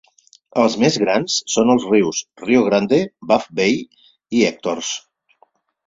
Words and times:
Els 0.61 0.77
més 0.83 0.97
grans 1.03 1.35
són 1.57 1.73
els 1.75 1.85
rius 1.91 2.23
Rio 2.47 2.65
Grande, 2.71 3.01
Buff 3.33 3.49
Bay 3.61 3.79
i 4.41 4.47
Hectors. 4.51 4.95